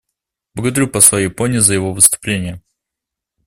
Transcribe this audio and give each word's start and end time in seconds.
Благодарю 0.55 0.87
посла 0.87 1.19
Японии 1.21 1.59
за 1.59 1.75
его 1.75 1.93
выступление. 1.93 2.63